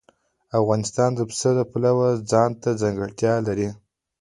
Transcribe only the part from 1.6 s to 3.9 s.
پلوه ځانته ځانګړتیا لري.